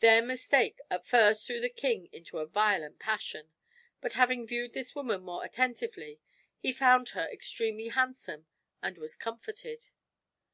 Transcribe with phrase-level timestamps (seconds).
[0.00, 3.50] Their mistake at first threw the king into a violent passion;
[4.00, 6.20] but having viewed this woman more attentively,
[6.56, 8.46] he found her extremely handsome
[8.82, 9.90] and was comforted.